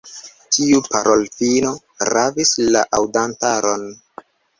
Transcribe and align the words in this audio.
Tiu 0.55 0.77
parolfino 0.85 1.73
ravis 2.09 2.53
la 2.77 2.81
aŭdantaron. 3.01 3.85